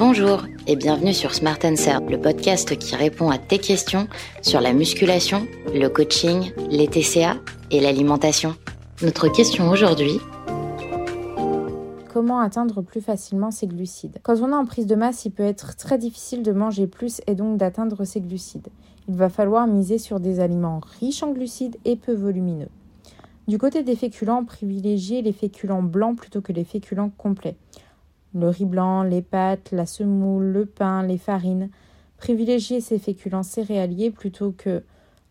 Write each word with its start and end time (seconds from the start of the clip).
Bonjour 0.00 0.46
et 0.66 0.76
bienvenue 0.76 1.12
sur 1.12 1.34
Smart 1.34 1.58
Answer, 1.62 1.98
le 2.08 2.18
podcast 2.18 2.74
qui 2.78 2.96
répond 2.96 3.28
à 3.28 3.36
tes 3.36 3.58
questions 3.58 4.08
sur 4.40 4.62
la 4.62 4.72
musculation, 4.72 5.46
le 5.74 5.88
coaching, 5.88 6.52
les 6.70 6.88
TCA 6.88 7.36
et 7.70 7.80
l'alimentation. 7.80 8.54
Notre 9.02 9.28
question 9.28 9.68
aujourd'hui 9.68 10.18
Comment 12.10 12.40
atteindre 12.40 12.80
plus 12.80 13.02
facilement 13.02 13.50
ses 13.50 13.66
glucides? 13.66 14.20
Quand 14.22 14.40
on 14.40 14.48
est 14.48 14.54
en 14.54 14.64
prise 14.64 14.86
de 14.86 14.94
masse, 14.94 15.26
il 15.26 15.32
peut 15.32 15.42
être 15.42 15.76
très 15.76 15.98
difficile 15.98 16.42
de 16.42 16.52
manger 16.52 16.86
plus 16.86 17.20
et 17.26 17.34
donc 17.34 17.58
d'atteindre 17.58 18.02
ses 18.06 18.22
glucides. 18.22 18.68
Il 19.06 19.16
va 19.16 19.28
falloir 19.28 19.66
miser 19.66 19.98
sur 19.98 20.18
des 20.18 20.40
aliments 20.40 20.80
riches 20.98 21.22
en 21.22 21.32
glucides 21.32 21.76
et 21.84 21.96
peu 21.96 22.14
volumineux. 22.14 22.70
Du 23.48 23.58
côté 23.58 23.82
des 23.82 23.96
féculents, 23.96 24.46
privilégiez 24.46 25.20
les 25.20 25.34
féculents 25.34 25.82
blancs 25.82 26.16
plutôt 26.16 26.40
que 26.40 26.54
les 26.54 26.64
féculents 26.64 27.10
complets 27.18 27.56
le 28.34 28.48
riz 28.48 28.64
blanc, 28.64 29.02
les 29.02 29.22
pâtes, 29.22 29.70
la 29.72 29.86
semoule, 29.86 30.44
le 30.44 30.66
pain, 30.66 31.02
les 31.02 31.18
farines. 31.18 31.70
Privilégiez 32.16 32.80
ces 32.80 32.98
féculents 32.98 33.42
céréaliers 33.42 34.10
plutôt 34.10 34.52
que 34.52 34.82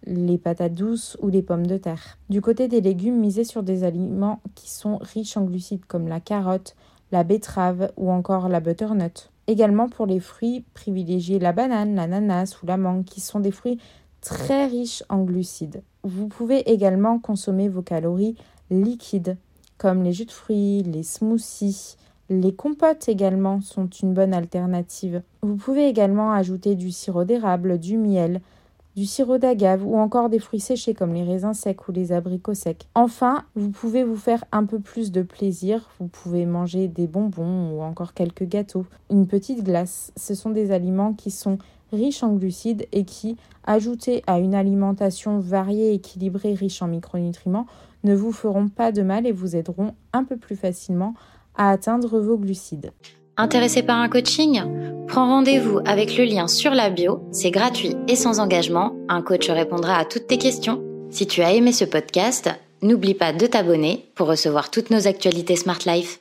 les 0.05 0.37
patates 0.37 0.73
douces 0.73 1.17
ou 1.21 1.29
les 1.29 1.41
pommes 1.41 1.67
de 1.67 1.77
terre. 1.77 2.17
Du 2.29 2.41
côté 2.41 2.67
des 2.67 2.81
légumes, 2.81 3.19
misez 3.19 3.43
sur 3.43 3.63
des 3.63 3.83
aliments 3.83 4.41
qui 4.55 4.69
sont 4.69 4.97
riches 4.97 5.37
en 5.37 5.43
glucides 5.43 5.85
comme 5.85 6.07
la 6.07 6.19
carotte, 6.19 6.75
la 7.11 7.23
betterave 7.23 7.91
ou 7.97 8.11
encore 8.11 8.49
la 8.49 8.59
butternut. 8.59 9.29
Également 9.47 9.89
pour 9.89 10.05
les 10.05 10.19
fruits, 10.19 10.63
privilégiez 10.73 11.39
la 11.39 11.53
banane, 11.53 11.95
l'ananas 11.95 12.57
ou 12.61 12.67
la 12.67 12.77
mangue 12.77 13.03
qui 13.03 13.19
sont 13.19 13.39
des 13.39 13.51
fruits 13.51 13.79
très 14.21 14.67
riches 14.67 15.03
en 15.09 15.23
glucides. 15.23 15.81
Vous 16.03 16.27
pouvez 16.27 16.71
également 16.71 17.19
consommer 17.19 17.67
vos 17.67 17.81
calories 17.81 18.35
liquides 18.69 19.37
comme 19.77 20.03
les 20.03 20.11
jus 20.11 20.25
de 20.25 20.31
fruits, 20.31 20.83
les 20.83 21.03
smoothies, 21.03 21.95
les 22.29 22.53
compotes 22.53 23.09
également 23.09 23.61
sont 23.61 23.87
une 23.87 24.13
bonne 24.13 24.33
alternative. 24.33 25.23
Vous 25.41 25.55
pouvez 25.55 25.87
également 25.87 26.31
ajouter 26.31 26.75
du 26.75 26.91
sirop 26.91 27.23
d'érable, 27.23 27.79
du 27.79 27.97
miel, 27.97 28.41
du 28.95 29.05
sirop 29.05 29.37
d'agave 29.37 29.85
ou 29.85 29.97
encore 29.97 30.29
des 30.29 30.39
fruits 30.39 30.59
séchés 30.59 30.93
comme 30.93 31.13
les 31.13 31.23
raisins 31.23 31.53
secs 31.53 31.87
ou 31.87 31.91
les 31.91 32.11
abricots 32.11 32.53
secs. 32.53 32.87
Enfin, 32.95 33.45
vous 33.55 33.69
pouvez 33.69 34.03
vous 34.03 34.15
faire 34.15 34.43
un 34.51 34.65
peu 34.65 34.79
plus 34.79 35.11
de 35.11 35.21
plaisir. 35.21 35.89
Vous 35.99 36.07
pouvez 36.07 36.45
manger 36.45 36.87
des 36.87 37.07
bonbons 37.07 37.71
ou 37.71 37.81
encore 37.81 38.13
quelques 38.13 38.47
gâteaux, 38.47 38.85
une 39.09 39.25
petite 39.25 39.63
glace. 39.63 40.11
Ce 40.15 40.35
sont 40.35 40.49
des 40.51 40.71
aliments 40.71 41.13
qui 41.13 41.31
sont 41.31 41.57
riches 41.91 42.23
en 42.23 42.33
glucides 42.33 42.87
et 42.91 43.05
qui, 43.05 43.37
ajoutés 43.63 44.21
à 44.27 44.39
une 44.39 44.53
alimentation 44.53 45.39
variée, 45.39 45.93
équilibrée, 45.93 46.53
riche 46.53 46.81
en 46.81 46.87
micronutriments, 46.87 47.65
ne 48.03 48.13
vous 48.13 48.31
feront 48.31 48.67
pas 48.67 48.91
de 48.91 49.01
mal 49.01 49.25
et 49.25 49.31
vous 49.31 49.55
aideront 49.55 49.93
un 50.13 50.23
peu 50.23 50.37
plus 50.37 50.55
facilement 50.55 51.15
à 51.55 51.71
atteindre 51.71 52.19
vos 52.19 52.37
glucides. 52.37 52.91
Intéressé 53.37 53.83
par 53.83 53.99
un 53.99 54.09
coaching? 54.09 54.61
Prends 55.07 55.27
rendez-vous 55.27 55.79
avec 55.85 56.17
le 56.17 56.25
lien 56.25 56.47
sur 56.47 56.71
la 56.71 56.89
bio, 56.89 57.23
c'est 57.31 57.51
gratuit 57.51 57.95
et 58.07 58.15
sans 58.15 58.39
engagement, 58.39 58.95
un 59.07 59.21
coach 59.21 59.49
répondra 59.49 59.95
à 59.95 60.05
toutes 60.05 60.27
tes 60.27 60.37
questions. 60.37 60.83
Si 61.09 61.25
tu 61.25 61.41
as 61.41 61.53
aimé 61.53 61.71
ce 61.71 61.85
podcast, 61.85 62.49
n'oublie 62.81 63.15
pas 63.15 63.33
de 63.33 63.47
t'abonner 63.47 64.11
pour 64.15 64.27
recevoir 64.27 64.69
toutes 64.69 64.91
nos 64.91 65.07
actualités 65.07 65.55
Smart 65.55 65.79
Life. 65.85 66.19